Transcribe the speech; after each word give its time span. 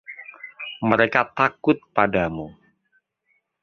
Mereka 0.89 1.21
takut 1.37 1.77
padamu. 1.93 2.45